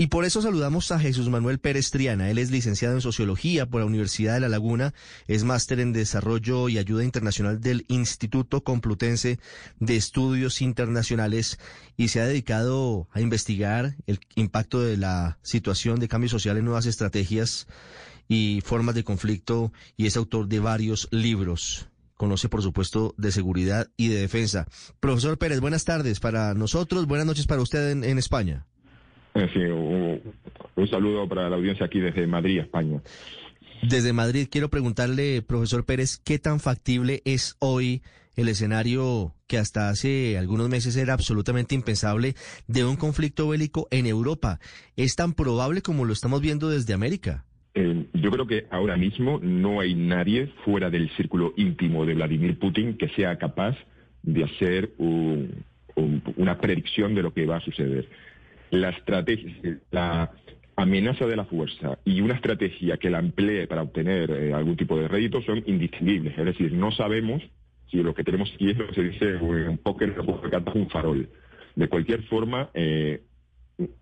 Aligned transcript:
Y 0.00 0.06
por 0.06 0.24
eso 0.24 0.40
saludamos 0.40 0.92
a 0.92 0.98
Jesús 0.98 1.28
Manuel 1.28 1.58
Pérez 1.58 1.90
Triana. 1.90 2.30
Él 2.30 2.38
es 2.38 2.50
licenciado 2.50 2.94
en 2.94 3.02
Sociología 3.02 3.66
por 3.66 3.82
la 3.82 3.86
Universidad 3.86 4.32
de 4.32 4.40
La 4.40 4.48
Laguna, 4.48 4.94
es 5.26 5.44
máster 5.44 5.78
en 5.78 5.92
Desarrollo 5.92 6.70
y 6.70 6.78
Ayuda 6.78 7.04
Internacional 7.04 7.60
del 7.60 7.84
Instituto 7.86 8.64
Complutense 8.64 9.38
de 9.78 9.96
Estudios 9.96 10.62
Internacionales 10.62 11.58
y 11.98 12.08
se 12.08 12.22
ha 12.22 12.24
dedicado 12.24 13.08
a 13.12 13.20
investigar 13.20 13.94
el 14.06 14.20
impacto 14.36 14.80
de 14.80 14.96
la 14.96 15.38
situación 15.42 16.00
de 16.00 16.08
cambio 16.08 16.30
social 16.30 16.56
en 16.56 16.64
nuevas 16.64 16.86
estrategias 16.86 17.66
y 18.26 18.62
formas 18.64 18.94
de 18.94 19.04
conflicto 19.04 19.70
y 19.98 20.06
es 20.06 20.16
autor 20.16 20.48
de 20.48 20.60
varios 20.60 21.08
libros. 21.10 21.90
Conoce, 22.14 22.48
por 22.48 22.62
supuesto, 22.62 23.14
de 23.18 23.32
seguridad 23.32 23.90
y 23.98 24.08
de 24.08 24.18
defensa. 24.18 24.66
Profesor 24.98 25.36
Pérez, 25.36 25.60
buenas 25.60 25.84
tardes 25.84 26.20
para 26.20 26.54
nosotros, 26.54 27.06
buenas 27.06 27.26
noches 27.26 27.46
para 27.46 27.60
usted 27.60 27.90
en, 27.90 28.02
en 28.02 28.16
España. 28.16 28.66
Sí, 29.34 29.60
un, 29.60 30.20
un, 30.76 30.88
saludo 30.88 31.28
para 31.28 31.48
la 31.48 31.56
audiencia 31.56 31.86
aquí 31.86 32.00
desde 32.00 32.26
Madrid, 32.26 32.58
España. 32.58 33.00
Desde 33.82 34.12
Madrid 34.12 34.48
quiero 34.50 34.68
preguntarle, 34.68 35.40
profesor 35.42 35.86
Pérez, 35.86 36.18
¿qué 36.18 36.38
tan 36.38 36.60
factible 36.60 37.22
es 37.24 37.56
hoy 37.60 38.02
el 38.36 38.48
escenario 38.48 39.34
que 39.46 39.58
hasta 39.58 39.88
hace 39.88 40.36
algunos 40.36 40.68
meses 40.68 40.96
era 40.96 41.14
absolutamente 41.14 41.74
impensable 41.74 42.34
de 42.66 42.84
un 42.84 42.96
conflicto 42.96 43.48
bélico 43.48 43.86
en 43.90 44.06
Europa? 44.06 44.58
¿Es 44.96 45.16
tan 45.16 45.32
probable 45.32 45.80
como 45.80 46.04
lo 46.04 46.12
estamos 46.12 46.40
viendo 46.40 46.68
desde 46.68 46.92
América? 46.92 47.44
Eh, 47.74 48.06
yo 48.14 48.30
creo 48.30 48.46
que 48.46 48.66
ahora 48.70 48.96
mismo 48.96 49.38
no 49.40 49.80
hay 49.80 49.94
nadie 49.94 50.52
fuera 50.64 50.90
del 50.90 51.08
círculo 51.16 51.54
íntimo 51.56 52.04
de 52.04 52.14
Vladimir 52.14 52.58
Putin 52.58 52.96
que 52.98 53.08
sea 53.10 53.38
capaz 53.38 53.76
de 54.22 54.44
hacer 54.44 54.90
un, 54.98 55.64
un, 55.94 56.22
una 56.36 56.58
predicción 56.58 57.14
de 57.14 57.22
lo 57.22 57.32
que 57.32 57.46
va 57.46 57.58
a 57.58 57.60
suceder 57.60 58.08
la 58.70 58.90
estrategia, 58.90 59.78
la 59.90 60.30
amenaza 60.76 61.26
de 61.26 61.36
la 61.36 61.44
fuerza 61.44 61.98
y 62.04 62.20
una 62.20 62.34
estrategia 62.34 62.96
que 62.96 63.10
la 63.10 63.18
emplee 63.18 63.66
para 63.66 63.82
obtener 63.82 64.30
eh, 64.30 64.54
algún 64.54 64.76
tipo 64.76 64.98
de 64.98 65.08
rédito 65.08 65.42
son 65.42 65.62
indistinguibles. 65.66 66.38
Es 66.38 66.44
decir, 66.44 66.72
no 66.72 66.90
sabemos 66.92 67.42
si 67.90 68.02
lo 68.02 68.14
que 68.14 68.24
tenemos 68.24 68.50
aquí 68.54 68.70
es 68.70 68.78
lo 68.78 68.86
que 68.86 68.94
se 68.94 69.02
dice 69.02 69.30
en 69.34 69.78
póker, 69.78 70.14
un 70.74 70.88
farol. 70.88 71.28
De 71.74 71.88
cualquier 71.88 72.22
forma, 72.24 72.70
eh, 72.74 73.22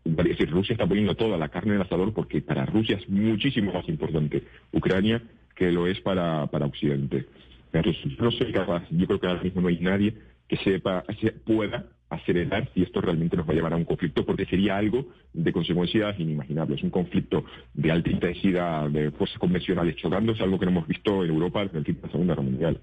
decir, 0.05 0.51
Rusia 0.51 0.75
está 0.75 0.87
poniendo 0.87 1.15
toda 1.15 1.39
la 1.39 1.48
carne 1.48 1.71
en 1.71 1.77
el 1.77 1.87
asador 1.87 2.12
porque 2.12 2.41
para 2.43 2.67
Rusia 2.67 2.97
es 2.97 3.09
muchísimo 3.09 3.73
más 3.73 3.89
importante 3.89 4.43
Ucrania 4.73 5.23
que 5.55 5.73
lo 5.73 5.87
es 5.87 6.00
para, 6.00 6.47
para 6.47 6.67
Occidente. 6.67 7.27
Entonces, 7.73 8.19
no 8.19 8.31
soy 8.31 8.53
capaz, 8.53 8.84
yo 8.91 9.06
creo 9.06 9.21
que 9.21 9.27
ahora 9.27 9.43
mismo 9.43 9.61
no 9.61 9.69
hay 9.69 9.81
nadie 9.81 10.15
que 10.48 10.56
sepa, 10.59 11.05
se 11.21 11.33
pueda 11.33 11.87
acelerar 12.11 12.70
si 12.75 12.83
esto 12.83 13.01
realmente 13.01 13.37
nos 13.37 13.47
va 13.47 13.53
a 13.53 13.56
llevar 13.56 13.73
a 13.73 13.77
un 13.77 13.84
conflicto, 13.84 14.25
porque 14.25 14.47
sería 14.47 14.77
algo 14.77 15.06
de 15.33 15.53
consecuencias 15.53 16.19
inimaginables. 16.19 16.83
Un 16.83 16.91
conflicto 16.91 17.45
de 17.75 17.91
alta 17.91 18.11
intensidad, 18.11 18.89
de 18.89 19.11
fuerzas 19.11 19.39
convencionales 19.39 19.97
chocando, 19.97 20.33
es 20.33 20.41
algo 20.41 20.59
que 20.59 20.67
no 20.67 20.73
hemos 20.73 20.89
visto 20.89 21.25
en 21.25 21.31
Europa 21.31 21.65
desde 21.65 21.78
el 21.78 21.84
fin 21.84 21.97
de 21.97 22.03
la 22.03 22.11
Segunda 22.11 22.34
Guerra 22.34 22.42
Mundial. 22.42 22.81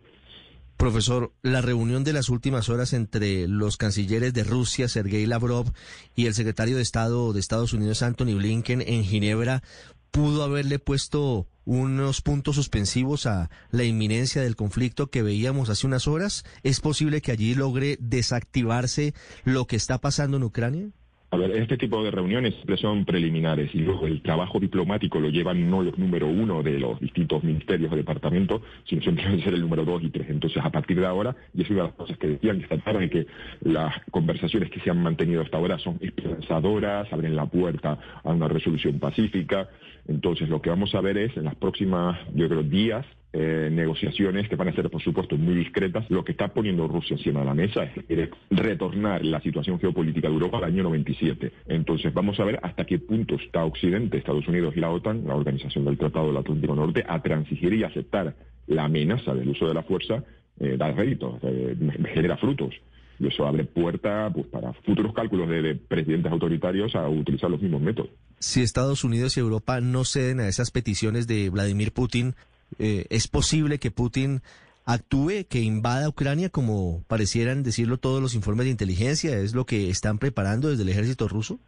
Profesor, 0.78 1.32
la 1.42 1.62
reunión 1.62 2.04
de 2.04 2.12
las 2.12 2.30
últimas 2.30 2.68
horas 2.68 2.92
entre 2.92 3.48
los 3.48 3.78
cancilleres 3.78 4.34
de 4.34 4.44
Rusia, 4.44 4.90
Sergei 4.90 5.26
Lavrov, 5.26 5.72
y 6.16 6.26
el 6.26 6.34
secretario 6.34 6.76
de 6.76 6.82
Estado 6.82 7.32
de 7.32 7.40
Estados 7.40 7.72
Unidos, 7.74 8.04
Anthony 8.04 8.36
Blinken, 8.36 8.82
en 8.82 9.06
Ginebra, 9.06 9.64
pudo 10.12 10.44
haberle 10.44 10.78
puesto 10.78 11.48
unos 11.66 12.22
puntos 12.22 12.56
suspensivos 12.56 13.26
a 13.26 13.50
la 13.72 13.84
inminencia 13.84 14.42
del 14.42 14.56
conflicto 14.56 15.08
que 15.08 15.24
veíamos 15.24 15.70
hace 15.70 15.88
unas 15.88 16.08
horas? 16.08 16.46
¿Es 16.64 16.80
posible 16.80 17.22
que 17.22 17.32
allí 17.32 17.56
logre 17.56 17.98
desactivarse 18.00 19.14
lo 19.44 19.66
que 19.68 19.76
está 19.76 20.00
pasando 20.00 20.38
en 20.38 20.44
Ucrania? 20.44 20.90
A 21.36 21.38
ver, 21.38 21.52
este 21.52 21.76
tipo 21.76 22.02
de 22.02 22.12
reuniones 22.12 22.54
siempre 22.54 22.78
son 22.78 23.04
preliminares 23.04 23.76
y 23.76 23.80
luego 23.80 24.08
el 24.08 24.22
trabajo 24.22 24.58
diplomático 24.58 25.20
lo 25.20 25.28
llevan 25.28 25.70
no 25.70 25.84
los 25.84 25.98
número 25.98 26.28
uno 26.28 26.64
de 26.64 26.80
los 26.80 26.98
distintos 27.02 27.44
ministerios 27.44 27.92
o 27.92 27.96
departamentos, 27.98 28.62
sino 28.86 29.02
siempre 29.02 29.42
ser 29.44 29.54
el 29.54 29.60
número 29.60 29.84
dos 29.84 30.02
y 30.02 30.12
tres. 30.12 30.30
Entonces, 30.30 30.64
a 30.64 30.70
partir 30.70 30.98
de 30.98 31.06
ahora, 31.06 31.36
y 31.54 31.64
es 31.64 31.70
una 31.70 31.82
de 31.82 31.88
las 31.88 31.96
cosas 31.96 32.18
que 32.18 32.28
decían 32.28 32.62
esta 32.62 32.78
tarde, 32.78 33.10
que 33.10 33.28
las 33.64 33.94
conversaciones 34.12 34.70
que 34.70 34.80
se 34.80 34.90
han 34.90 35.04
mantenido 35.04 35.42
hasta 35.42 35.58
ahora 35.58 35.78
son 35.78 35.98
esperanzadoras, 36.00 37.12
abren 37.12 37.36
la 37.36 37.48
puerta 37.48 38.00
a 38.24 38.32
una 38.32 38.48
resolución 38.48 38.98
pacífica. 39.00 39.68
Entonces, 40.08 40.48
lo 40.48 40.62
que 40.62 40.70
vamos 40.70 40.96
a 40.96 41.02
ver 41.02 41.18
es 41.18 41.36
en 41.36 41.44
las 41.44 41.56
próximas, 41.56 42.18
yo 42.34 42.48
creo, 42.48 42.64
días, 42.64 43.06
eh, 43.38 43.70
negociaciones 43.70 44.48
que 44.48 44.56
van 44.56 44.70
a 44.70 44.74
ser, 44.74 44.90
por 44.90 45.02
supuesto, 45.02 45.36
muy 45.36 45.56
discretas. 45.56 46.10
Lo 46.10 46.24
que 46.24 46.32
está 46.32 46.48
poniendo 46.48 46.88
Rusia 46.88 47.18
encima 47.18 47.42
de 47.42 47.46
la 47.46 47.54
mesa 47.54 47.84
es 47.84 48.30
retornar 48.50 49.26
la 49.26 49.42
situación 49.42 49.78
geopolítica 49.78 50.30
de 50.30 50.34
Europa 50.34 50.60
al 50.60 50.64
año 50.64 50.84
97. 50.84 51.52
Entonces, 51.68 52.14
vamos 52.14 52.40
a 52.40 52.46
ver 52.46 52.62
hasta 52.64 52.86
qué 52.86 52.98
punto 52.98 53.36
está 53.36 53.66
Occidente, 53.66 54.18
Estados 54.18 54.48
Unidos 54.48 54.74
y 54.78 54.80
la 54.80 54.90
OTAN, 54.90 55.28
la 55.28 55.36
Organización 55.36 55.84
del 55.84 55.98
Tratado 55.98 56.28
del 56.28 56.38
Atlántico 56.38 56.76
Norte, 56.76 57.04
a 57.06 57.22
transigir 57.22 57.74
y 57.74 57.84
aceptar 57.84 58.34
la 58.68 58.86
amenaza 58.86 59.34
del 59.34 59.50
uso 59.50 59.68
de 59.68 59.74
la 59.74 59.84
fuerza, 59.84 60.24
eh, 60.62 60.78
da 60.78 60.94
réditos, 60.94 61.38
eh, 61.44 61.76
genera 62.14 62.38
frutos. 62.38 62.74
Y 63.20 63.28
eso 63.28 63.46
abre 63.46 63.66
puerta 63.66 64.32
pues, 64.34 64.48
para 64.48 64.72
futuros 64.72 65.14
cálculos 65.14 65.50
de, 65.50 65.62
de, 65.62 65.76
presidentes 65.76 66.32
autoritarios 66.32 66.96
a 66.96 67.10
utilizar 67.10 67.52
los 67.52 67.62
mismos 67.62 67.82
métodos. 67.82 68.12
Si 68.40 68.62
Estados 68.62 69.04
Unidos 69.04 69.36
y 69.36 69.42
Europa 69.42 69.82
no 69.82 70.06
ceden 70.06 70.40
a 70.40 70.48
esas 70.48 70.72
peticiones 70.72 71.28
de 71.28 71.50
Vladimir 71.50 71.92
Putin, 71.92 72.34
eh, 72.80 73.06
¿Es 73.10 73.28
posible 73.28 73.80
que 73.80 73.92
Putin 73.92 74.42
actúe, 74.86 75.46
que 75.50 75.62
invada 75.62 76.10
Ucrania 76.10 76.50
como 76.50 77.04
parecieran 77.08 77.64
decirlo 77.64 77.98
todos 77.98 78.22
los 78.22 78.36
informes 78.36 78.66
de 78.66 78.72
inteligencia? 78.72 79.38
¿Es 79.38 79.56
lo 79.56 79.66
que 79.66 79.90
están 79.90 80.20
preparando 80.20 80.70
desde 80.70 80.84
el 80.84 80.90
ejército 80.90 81.28
ruso? 81.28 81.60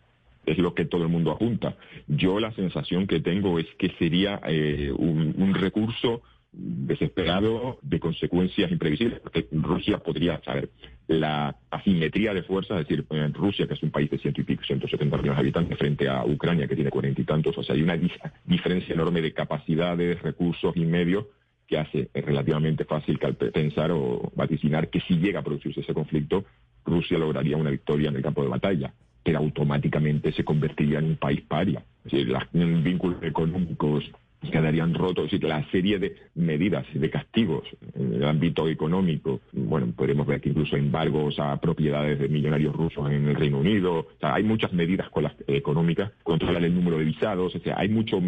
es 0.47 0.57
lo 0.57 0.73
que 0.73 0.85
todo 0.85 1.03
el 1.03 1.09
mundo 1.09 1.31
apunta. 1.31 1.75
Yo 2.07 2.39
la 2.39 2.53
sensación 2.53 3.05
que 3.05 3.19
tengo 3.19 3.59
es 3.59 3.65
que 3.77 3.89
sería 3.99 4.39
eh, 4.47 4.93
un, 4.97 5.35
un, 5.37 5.53
recurso 5.53 6.21
desesperado 6.53 7.79
de 7.81 7.99
consecuencias 7.99 8.71
imprevisibles, 8.71 9.19
porque 9.19 9.45
Rusia 9.51 9.97
podría 9.97 10.41
saber 10.43 10.69
la 11.07 11.55
asimetría 11.71 12.33
de 12.33 12.43
fuerzas, 12.43 12.81
es 12.81 12.87
decir, 12.87 13.05
en 13.09 13.33
Rusia, 13.33 13.65
que 13.65 13.73
es 13.73 13.83
un 13.83 13.91
país 13.91 14.09
de 14.09 14.17
ciento 14.17 14.41
y 14.41 14.43
pico, 14.43 14.63
170 14.63 15.17
millones 15.17 15.37
de 15.37 15.41
habitantes, 15.41 15.77
frente 15.77 16.09
a 16.09 16.25
Ucrania, 16.25 16.67
que 16.67 16.75
tiene 16.75 16.89
cuarenta 16.89 17.21
y 17.21 17.23
tantos, 17.23 17.57
o 17.57 17.63
sea, 17.63 17.75
hay 17.75 17.81
una 17.81 17.97
diferencia 18.45 18.93
enorme 18.93 19.21
de 19.21 19.33
capacidades, 19.33 20.21
recursos 20.21 20.75
y 20.75 20.85
medios 20.85 21.25
que 21.65 21.77
hace 21.77 22.09
relativamente 22.13 22.85
fácil 22.85 23.19
pensar 23.53 23.91
o 23.91 24.31
vaticinar 24.35 24.89
que 24.89 25.01
si 25.01 25.17
llega 25.17 25.41
a 25.41 25.43
producirse 25.43 25.81
ese 25.81 25.93
conflicto, 25.93 26.45
Rusia 26.85 27.17
lograría 27.17 27.57
una 27.57 27.69
victoria 27.69 28.09
en 28.09 28.15
el 28.15 28.23
campo 28.23 28.41
de 28.41 28.49
batalla, 28.49 28.93
pero 29.23 29.39
automáticamente 29.39 30.31
se 30.31 30.45
convertiría 30.45 30.99
en 30.99 31.05
un 31.05 31.17
país 31.17 31.41
paria. 31.41 31.83
Es 32.05 32.11
decir, 32.11 32.29
los 32.29 32.43
vínculos 32.83 33.21
económicos, 33.21 34.09
quedarían 34.49 34.93
rotos. 34.93 35.31
y 35.31 35.39
la 35.39 35.63
serie 35.71 35.99
de 35.99 36.15
medidas, 36.35 36.85
de 36.93 37.09
castigos 37.09 37.63
en 37.95 38.13
el 38.13 38.23
ámbito 38.25 38.67
económico, 38.67 39.41
bueno, 39.53 39.93
podemos 39.95 40.27
ver 40.27 40.41
que 40.41 40.49
incluso 40.49 40.75
embargos 40.75 41.39
a 41.39 41.59
propiedades 41.59 42.19
de 42.19 42.27
millonarios 42.27 42.75
rusos 42.75 43.09
en 43.09 43.27
el 43.27 43.35
Reino 43.35 43.59
Unido, 43.59 44.07
hay 44.21 44.43
muchas 44.43 44.73
medidas 44.73 45.09
con 45.09 45.23
las, 45.23 45.33
económicas, 45.47 46.11
controlar 46.23 46.63
el 46.63 46.75
número 46.75 46.97
de 46.97 47.05
visados, 47.05 47.55
o 47.55 47.59
sea, 47.59 47.75
hay 47.77 47.89
mucho 47.89 48.19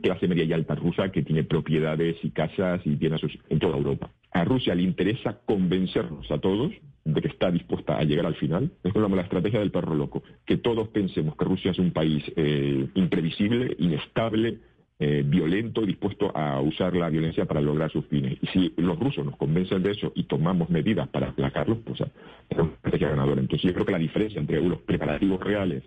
clase 0.00 0.28
media 0.28 0.44
y 0.44 0.52
alta 0.52 0.74
rusa 0.74 1.10
que 1.10 1.22
tiene 1.22 1.44
propiedades 1.44 2.16
y 2.22 2.30
casas 2.30 2.80
y 2.84 2.96
tiene 2.96 3.18
sus, 3.18 3.38
en 3.48 3.58
toda 3.58 3.76
Europa. 3.76 4.10
A 4.32 4.44
Rusia 4.44 4.74
le 4.74 4.82
interesa 4.82 5.38
convencernos 5.46 6.30
a 6.30 6.38
todos 6.38 6.72
de 7.04 7.20
que 7.20 7.28
está 7.28 7.50
dispuesta 7.50 7.96
a 7.98 8.02
llegar 8.02 8.26
al 8.26 8.34
final. 8.34 8.72
Es 8.82 8.92
como 8.92 9.14
la 9.14 9.22
estrategia 9.22 9.60
del 9.60 9.70
perro 9.70 9.94
loco, 9.94 10.22
que 10.46 10.56
todos 10.56 10.88
pensemos 10.88 11.36
que 11.36 11.44
Rusia 11.44 11.70
es 11.70 11.78
un 11.78 11.92
país 11.92 12.24
eh, 12.36 12.88
imprevisible, 12.94 13.76
inestable, 13.78 14.58
eh, 14.98 15.24
violento 15.26 15.82
dispuesto 15.82 16.36
a 16.36 16.60
usar 16.60 16.94
la 16.94 17.08
violencia 17.08 17.44
para 17.46 17.60
lograr 17.60 17.90
sus 17.90 18.06
fines. 18.06 18.38
Y 18.40 18.46
si 18.48 18.72
los 18.76 18.98
rusos 18.98 19.24
nos 19.24 19.36
convencen 19.36 19.82
de 19.82 19.90
eso 19.90 20.12
y 20.14 20.24
tomamos 20.24 20.70
medidas 20.70 21.08
para 21.08 21.30
aplacarlos, 21.30 21.78
pues 21.84 22.00
es 22.00 22.58
una 22.58 22.72
estrategia 22.72 23.08
ganadora. 23.08 23.40
Entonces 23.40 23.68
yo 23.68 23.74
creo 23.74 23.86
que 23.86 23.92
la 23.92 23.98
diferencia 23.98 24.40
entre 24.40 24.60
los 24.60 24.80
preparativos 24.82 25.40
reales 25.40 25.82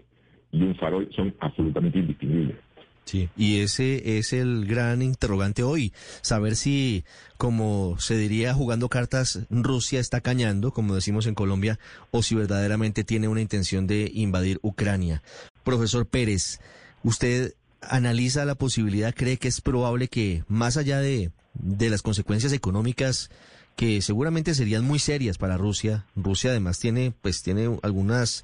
y 0.51 0.61
un 0.61 0.75
farol 0.75 1.07
son 1.15 1.33
absolutamente 1.39 1.99
indistinguibles. 1.99 2.57
Sí, 3.05 3.29
y 3.37 3.61
ese 3.61 4.17
es 4.17 4.33
el 4.33 4.65
gran 4.65 5.01
interrogante 5.01 5.63
hoy, 5.63 5.93
saber 6.21 6.57
si, 6.57 7.05
como 7.37 7.95
se 7.99 8.17
diría 8.17 8.53
jugando 8.53 8.89
cartas, 8.89 9.47
Rusia 9.49 10.01
está 10.01 10.19
cañando, 10.19 10.71
como 10.71 10.93
decimos 10.93 11.25
en 11.25 11.33
Colombia, 11.33 11.79
o 12.11 12.21
si 12.21 12.35
verdaderamente 12.35 13.05
tiene 13.05 13.29
una 13.29 13.39
intención 13.39 13.87
de 13.87 14.11
invadir 14.13 14.59
Ucrania. 14.61 15.23
Profesor 15.63 16.05
Pérez, 16.05 16.59
usted 17.01 17.53
analiza 17.81 18.45
la 18.45 18.55
posibilidad, 18.55 19.13
cree 19.13 19.37
que 19.37 19.47
es 19.47 19.61
probable 19.61 20.07
que 20.07 20.43
más 20.47 20.77
allá 20.77 20.99
de, 20.99 21.31
de 21.53 21.89
las 21.89 22.01
consecuencias 22.01 22.53
económicas 22.53 23.29
que 23.75 24.01
seguramente 24.01 24.55
serían 24.55 24.83
muy 24.83 24.99
serias 24.99 25.37
para 25.37 25.57
Rusia, 25.57 26.05
Rusia 26.15 26.49
además 26.49 26.79
tiene 26.79 27.13
pues 27.21 27.43
tiene 27.43 27.77
algunas 27.83 28.43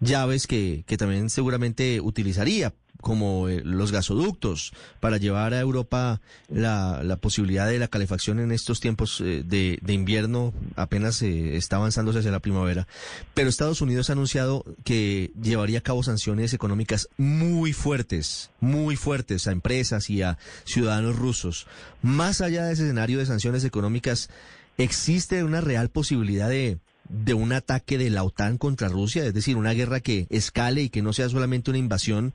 llaves 0.00 0.46
que, 0.46 0.84
que 0.86 0.96
también 0.96 1.28
seguramente 1.30 2.00
utilizaría 2.00 2.72
como 3.04 3.48
eh, 3.48 3.60
los 3.62 3.92
gasoductos 3.92 4.72
para 4.98 5.18
llevar 5.18 5.54
a 5.54 5.60
Europa 5.60 6.20
la, 6.48 7.02
la, 7.04 7.16
posibilidad 7.16 7.68
de 7.68 7.78
la 7.78 7.86
calefacción 7.86 8.40
en 8.40 8.50
estos 8.50 8.80
tiempos 8.80 9.20
eh, 9.20 9.44
de, 9.46 9.78
de, 9.82 9.92
invierno 9.92 10.52
apenas 10.74 11.22
eh, 11.22 11.56
está 11.56 11.76
avanzándose 11.76 12.18
hacia 12.18 12.32
la 12.32 12.40
primavera. 12.40 12.88
Pero 13.34 13.48
Estados 13.48 13.82
Unidos 13.82 14.08
ha 14.08 14.14
anunciado 14.14 14.64
que 14.84 15.30
llevaría 15.40 15.78
a 15.78 15.82
cabo 15.82 16.02
sanciones 16.02 16.54
económicas 16.54 17.08
muy 17.18 17.74
fuertes, 17.74 18.50
muy 18.58 18.96
fuertes 18.96 19.46
a 19.46 19.52
empresas 19.52 20.08
y 20.08 20.22
a 20.22 20.38
ciudadanos 20.64 21.16
rusos. 21.16 21.66
Más 22.02 22.40
allá 22.40 22.64
de 22.64 22.72
ese 22.72 22.84
escenario 22.84 23.18
de 23.18 23.26
sanciones 23.26 23.64
económicas, 23.64 24.30
¿existe 24.78 25.44
una 25.44 25.60
real 25.60 25.90
posibilidad 25.90 26.48
de 26.48 26.78
de 27.08 27.34
un 27.34 27.52
ataque 27.52 27.98
de 27.98 28.10
la 28.10 28.24
OTAN 28.24 28.58
contra 28.58 28.88
Rusia, 28.88 29.24
es 29.24 29.34
decir, 29.34 29.56
una 29.56 29.72
guerra 29.72 30.00
que 30.00 30.26
escale 30.30 30.82
y 30.82 30.88
que 30.90 31.02
no 31.02 31.12
sea 31.12 31.28
solamente 31.28 31.70
una 31.70 31.78
invasión 31.78 32.32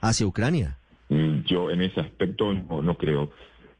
hacia 0.00 0.26
Ucrania? 0.26 0.78
Mm, 1.08 1.42
yo 1.44 1.70
en 1.70 1.82
ese 1.82 2.00
aspecto 2.00 2.52
no, 2.52 2.96
creo. 2.96 3.30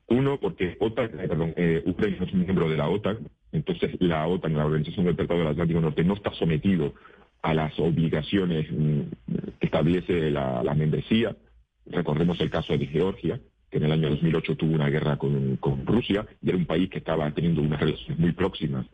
Uno, 0.08 0.38
porque 0.40 0.76
OTAN, 0.80 1.20
eh, 1.20 1.28
perdón, 1.28 1.54
eh, 1.56 1.82
Ucrania 1.86 2.18
es 2.20 2.32
un 2.32 2.40
miembro 2.40 2.68
de 2.68 2.76
la 2.76 2.88
OTAN, 2.88 3.18
entonces 3.52 3.92
la 4.00 4.26
OTAN, 4.26 4.54
la 4.54 4.66
Organización 4.66 5.06
del 5.06 5.16
Tratado 5.16 5.40
del 5.40 5.48
Atlántico 5.48 5.80
Norte, 5.80 6.04
no 6.04 6.14
está 6.14 6.32
sometido 6.34 6.94
a 7.42 7.54
las 7.54 7.78
obligaciones 7.78 8.66
mm, 8.70 9.00
que 9.58 9.66
establece 9.66 10.30
la, 10.30 10.74
membresía. 10.74 11.36
Recordemos 11.86 12.40
el 12.40 12.50
caso 12.50 12.76
de 12.76 12.86
Georgia, 12.86 13.40
que 13.70 13.78
en 13.78 13.84
el 13.84 13.92
año 13.92 14.10
2008 14.10 14.56
tuvo 14.56 14.74
una 14.74 14.90
guerra 14.90 15.16
con, 15.16 15.56
con 15.56 15.86
Rusia 15.86 16.26
y 16.42 16.50
era 16.50 16.58
un 16.58 16.66
país 16.66 16.90
que 16.90 16.98
estaba 16.98 17.30
teniendo 17.32 17.62
unas 17.62 17.80
relaciones 17.80 18.18
muy 18.18 18.32
próximas 18.32 18.86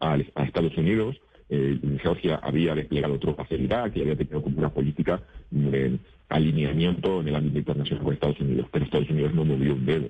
a, 0.00 0.16
Estados 0.16 0.76
Unidos. 0.76 1.16
Eh, 1.48 1.78
Georgia 2.02 2.40
había 2.42 2.74
desplegado 2.74 3.18
tropas 3.18 3.50
en 3.52 3.64
Irak 3.64 3.96
y 3.96 4.02
había 4.02 4.16
tenido 4.16 4.42
como 4.42 4.58
una 4.58 4.70
política 4.70 5.22
de 5.50 5.98
alineamiento 6.28 7.20
en 7.20 7.28
el 7.28 7.36
ámbito 7.36 7.58
internacional 7.58 8.04
con 8.04 8.14
Estados 8.14 8.40
Unidos, 8.40 8.66
pero 8.72 8.84
Estados 8.84 9.10
Unidos 9.10 9.32
no 9.32 9.44
movió 9.44 9.74
un 9.74 9.86
dedo 9.86 10.08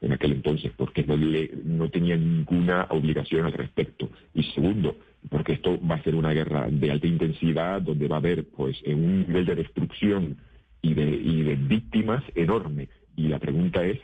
en 0.00 0.12
aquel 0.12 0.32
entonces 0.32 0.72
porque 0.76 1.04
no, 1.04 1.16
no 1.16 1.90
tenía 1.90 2.16
ninguna 2.16 2.86
obligación 2.90 3.46
al 3.46 3.52
respecto. 3.52 4.08
Y 4.34 4.44
segundo, 4.54 4.96
porque 5.28 5.54
esto 5.54 5.78
va 5.80 5.96
a 5.96 6.02
ser 6.02 6.14
una 6.14 6.32
guerra 6.32 6.68
de 6.70 6.90
alta 6.90 7.06
intensidad 7.06 7.82
donde 7.82 8.08
va 8.08 8.16
a 8.16 8.20
haber 8.20 8.46
pues 8.48 8.80
un 8.86 9.26
nivel 9.26 9.44
de 9.44 9.56
destrucción 9.56 10.36
y 10.82 10.94
de, 10.94 11.04
y 11.04 11.42
de 11.42 11.56
víctimas 11.56 12.22
enorme. 12.34 12.88
Y 13.16 13.28
la 13.28 13.38
pregunta 13.38 13.84
es 13.84 13.98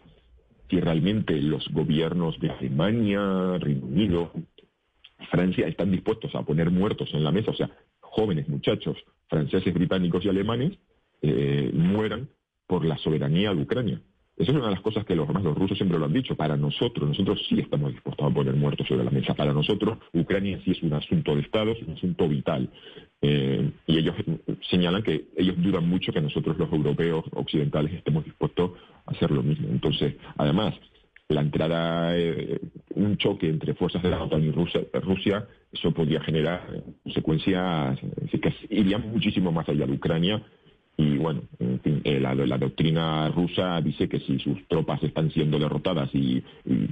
si 0.69 0.81
realmente 0.81 1.41
los 1.41 1.69
gobiernos 1.69 2.39
de 2.41 2.51
Alemania, 2.51 3.59
Reino 3.59 3.87
Unido, 3.87 4.33
Francia 5.25 5.67
están 5.67 5.91
dispuestos 5.91 6.35
a 6.35 6.43
poner 6.43 6.71
muertos 6.71 7.11
en 7.13 7.25
la 7.25 7.33
mesa, 7.33 7.51
o 7.51 7.55
sea, 7.55 7.71
jóvenes 8.01 8.49
muchachos 8.49 8.97
franceses, 9.29 9.75
británicos 9.75 10.25
y 10.25 10.29
alemanes 10.29 10.79
eh, 11.23 11.71
mueran 11.73 12.29
por 12.67 12.85
la 12.85 12.97
soberanía 12.99 13.53
de 13.55 13.63
Ucrania. 13.63 14.01
Esa 14.37 14.51
es 14.51 14.57
una 14.57 14.67
de 14.67 14.73
las 14.73 14.81
cosas 14.81 15.05
que 15.05 15.15
los, 15.15 15.29
los 15.29 15.57
rusos 15.57 15.77
siempre 15.77 15.97
lo 15.99 16.07
han 16.07 16.13
dicho. 16.13 16.35
Para 16.35 16.57
nosotros, 16.57 17.09
nosotros 17.09 17.41
sí 17.49 17.61
estamos 17.61 17.93
dispuestos 17.93 18.27
a 18.27 18.35
poner 18.35 18.55
muertos 18.55 18.87
sobre 18.89 19.05
la 19.05 19.11
mesa. 19.11 19.33
Para 19.35 19.53
nosotros, 19.53 19.99
Ucrania 20.13 20.61
sí 20.65 20.73
es 20.73 20.83
un 20.83 20.93
asunto 20.93 21.37
de 21.37 21.43
Estado, 21.43 21.71
es 21.71 21.83
un 21.83 21.95
asunto 21.95 22.29
vital. 22.29 22.69
Eh, 23.23 23.71
y 23.87 23.99
ellos 23.99 24.17
señalan 24.69 25.05
que 25.05 25.27
ellos 25.37 25.55
dudan 25.63 25.89
mucho 25.89 26.13
que 26.13 26.21
nosotros, 26.21 26.59
los 26.59 26.73
europeos 26.73 27.25
occidentales, 27.33 27.93
estemos 27.93 28.25
dispuestos 28.25 28.73
a 29.07 29.13
hacer 29.13 29.31
lo 29.31 29.43
mismo. 29.43 29.69
Entonces, 29.69 30.17
además, 30.37 30.75
la 31.29 31.41
entrada, 31.41 32.17
eh, 32.17 32.61
un 32.95 33.17
choque 33.17 33.49
entre 33.49 33.75
fuerzas 33.75 34.03
de 34.03 34.11
la 34.11 34.23
OTAN 34.23 34.45
y 34.45 34.51
Rusia, 34.51 35.47
eso 35.73 35.93
podría 35.93 36.21
generar 36.21 36.83
consecuencias 37.03 37.99
que 38.31 38.55
irían 38.71 39.11
muchísimo 39.11 39.51
más 39.51 39.69
allá 39.69 39.87
de 39.87 39.93
Ucrania. 39.93 40.43
Y 40.97 41.17
bueno, 41.17 41.43
en 41.59 41.81
fin, 41.81 42.01
eh, 42.05 42.21
la, 42.21 42.37
doctrina 42.57 43.29
rusa 43.31 43.81
dice 43.81 44.09
que 44.09 44.21
si 44.21 44.39
sus 44.39 44.65
tropas 44.69 45.03
están 45.03 45.29
siendo 45.33 45.59
derrotadas 45.59 46.15
y, 46.15 46.41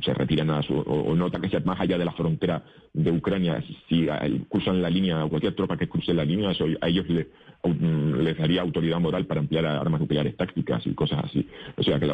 se 0.05 0.13
retiran 0.13 0.51
a 0.51 0.63
su, 0.63 0.75
o, 0.75 1.15
nota 1.15 1.41
que 1.41 1.49
sea 1.49 1.61
más 1.61 1.81
allá 1.81 1.99
de 1.99 2.05
la 2.05 2.13
frontera 2.13 2.65
de 2.93 3.13
Ucrania, 3.13 3.63
si, 3.89 4.09
cruzan 4.49 4.83
la 4.83 4.91
línea, 4.91 5.25
cualquier 5.29 5.55
tropa 5.55 5.77
que 5.77 5.89
cruce 5.89 6.13
la 6.15 6.25
línea, 6.25 6.51
a 6.81 6.89
ellos 6.89 7.09
le, 7.09 7.29
les 7.65 8.37
daría 8.37 8.63
autoridad 8.63 8.99
moral 8.99 9.27
para 9.27 9.41
emplear 9.41 9.67
armas 9.67 10.01
nucleares 10.01 10.37
tácticas 10.37 10.85
y 10.87 10.95
cosas 10.95 11.25
así. 11.25 11.47
O 11.77 11.83
sea, 11.83 12.01
que 12.01 12.07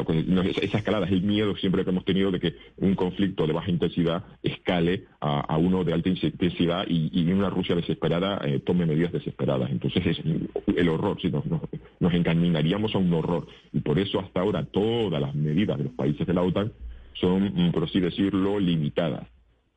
esa 0.61 0.77
escalada 0.77 1.07
es 1.07 1.11
el 1.11 1.23
miedo 1.23 1.55
siempre 1.55 1.83
que 1.83 1.89
hemos 1.89 2.05
tenido 2.05 2.29
de 2.31 2.39
que 2.39 2.55
un 2.77 2.93
conflicto 2.93 3.47
de 3.47 3.53
baja 3.53 3.71
intensidad 3.71 4.23
escale 4.43 5.05
a, 5.19 5.57
uno 5.57 5.83
de 5.83 5.93
alta 5.93 6.09
intensidad 6.09 6.85
y, 6.87 7.29
una 7.31 7.49
Rusia 7.49 7.75
desesperada 7.75 8.41
eh, 8.43 8.59
tome 8.59 8.85
medidas 8.85 9.11
desesperadas. 9.11 9.71
Entonces 9.71 10.05
es 10.05 10.19
el 10.19 10.89
horror, 10.89 11.19
si 11.21 11.29
nos, 11.29 11.43
nos, 11.45 12.13
encaminaríamos 12.13 12.93
a 12.93 12.97
un 12.97 13.13
horror. 13.13 13.47
Y 13.73 13.79
por 13.79 13.97
eso 13.97 14.19
hasta 14.19 14.41
ahora 14.41 14.65
todas 14.65 15.21
las 15.21 15.33
medidas 15.33 15.77
de 15.77 15.85
los 15.85 15.93
países 15.93 16.27
de 16.27 16.33
la 16.33 16.43
OTAN 16.43 16.71
son, 17.13 17.53
mm, 17.55 17.71
por 17.71 17.83
así 17.83 17.99
decirlo, 17.99 18.59
limitadas. 18.59 19.27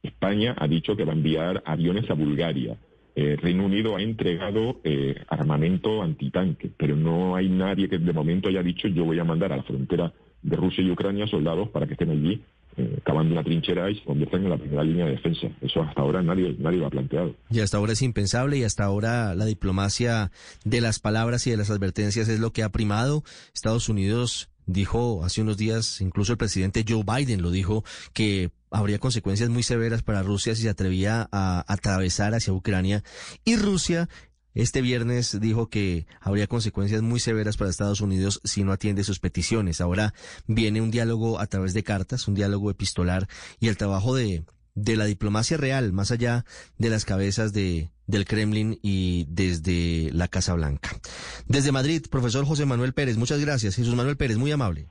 España 0.02 0.54
ha 0.58 0.66
dicho 0.66 0.96
que 0.96 1.04
va 1.04 1.12
a 1.12 1.16
enviar 1.16 1.62
aviones 1.64 2.10
a 2.10 2.14
Bulgaria. 2.14 2.76
Eh, 3.14 3.36
Reino 3.40 3.66
Unido 3.66 3.96
ha 3.96 4.02
entregado 4.02 4.80
eh, 4.84 5.16
armamento 5.28 6.02
antitanque, 6.02 6.70
pero 6.76 6.96
no 6.96 7.36
hay 7.36 7.48
nadie 7.48 7.88
que 7.88 7.98
de 7.98 8.12
momento 8.12 8.48
haya 8.48 8.62
dicho 8.62 8.88
yo 8.88 9.04
voy 9.04 9.18
a 9.18 9.24
mandar 9.24 9.52
a 9.52 9.58
la 9.58 9.62
frontera 9.62 10.12
de 10.42 10.56
Rusia 10.56 10.82
y 10.82 10.90
Ucrania 10.90 11.26
soldados 11.26 11.68
para 11.68 11.86
que 11.86 11.92
estén 11.92 12.10
allí 12.10 12.42
eh, 12.78 13.00
cavando 13.04 13.34
una 13.34 13.44
trinchera 13.44 13.90
y 13.90 13.96
se 13.96 14.04
conviertan 14.04 14.44
en 14.44 14.50
la 14.50 14.56
primera 14.56 14.82
línea 14.82 15.04
de 15.04 15.12
defensa. 15.12 15.48
Eso 15.60 15.82
hasta 15.82 16.00
ahora 16.00 16.22
nadie, 16.22 16.56
nadie 16.58 16.78
lo 16.78 16.86
ha 16.86 16.90
planteado. 16.90 17.34
Y 17.50 17.60
hasta 17.60 17.76
ahora 17.76 17.92
es 17.92 18.00
impensable 18.00 18.56
y 18.56 18.64
hasta 18.64 18.84
ahora 18.84 19.34
la 19.34 19.44
diplomacia 19.44 20.30
de 20.64 20.80
las 20.80 20.98
palabras 20.98 21.46
y 21.46 21.50
de 21.50 21.58
las 21.58 21.70
advertencias 21.70 22.28
es 22.28 22.40
lo 22.40 22.52
que 22.52 22.62
ha 22.62 22.70
primado. 22.70 23.24
Estados 23.52 23.90
Unidos 23.90 24.48
dijo 24.64 25.22
hace 25.22 25.42
unos 25.42 25.58
días, 25.58 26.00
incluso 26.00 26.32
el 26.32 26.38
presidente 26.38 26.84
Joe 26.88 27.04
Biden 27.04 27.42
lo 27.42 27.50
dijo, 27.50 27.84
que 28.14 28.50
habría 28.72 28.98
consecuencias 28.98 29.50
muy 29.50 29.62
severas 29.62 30.02
para 30.02 30.22
Rusia 30.22 30.54
si 30.54 30.62
se 30.62 30.68
atrevía 30.68 31.28
a 31.30 31.64
atravesar 31.72 32.34
hacia 32.34 32.52
Ucrania. 32.52 33.04
Y 33.44 33.56
Rusia 33.56 34.08
este 34.54 34.82
viernes 34.82 35.38
dijo 35.40 35.68
que 35.68 36.06
habría 36.20 36.46
consecuencias 36.46 37.00
muy 37.00 37.20
severas 37.20 37.56
para 37.56 37.70
Estados 37.70 38.00
Unidos 38.00 38.40
si 38.44 38.64
no 38.64 38.72
atiende 38.72 39.04
sus 39.04 39.18
peticiones. 39.18 39.80
Ahora 39.80 40.12
viene 40.46 40.80
un 40.82 40.90
diálogo 40.90 41.40
a 41.40 41.46
través 41.46 41.72
de 41.72 41.82
cartas, 41.82 42.28
un 42.28 42.34
diálogo 42.34 42.70
epistolar 42.70 43.28
y 43.60 43.68
el 43.68 43.78
trabajo 43.78 44.14
de, 44.14 44.44
de 44.74 44.96
la 44.96 45.06
diplomacia 45.06 45.56
real, 45.56 45.92
más 45.92 46.10
allá 46.10 46.44
de 46.76 46.90
las 46.90 47.06
cabezas 47.06 47.54
de, 47.54 47.90
del 48.06 48.26
Kremlin 48.26 48.78
y 48.82 49.26
desde 49.30 50.10
la 50.12 50.28
Casa 50.28 50.54
Blanca. 50.54 51.00
Desde 51.46 51.72
Madrid, 51.72 52.04
profesor 52.10 52.44
José 52.44 52.66
Manuel 52.66 52.92
Pérez, 52.92 53.16
muchas 53.16 53.40
gracias. 53.40 53.76
Jesús 53.76 53.94
Manuel 53.94 54.18
Pérez, 54.18 54.36
muy 54.36 54.52
amable. 54.52 54.88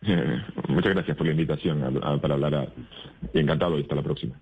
muchas 0.68 0.94
gracias 0.94 1.16
por 1.16 1.26
la 1.26 1.32
invitación 1.32 2.00
para 2.20 2.34
hablar. 2.34 2.72
encantado 3.34 3.78
y 3.78 3.82
hasta 3.82 3.94
la 3.94 4.02
próxima. 4.02 4.40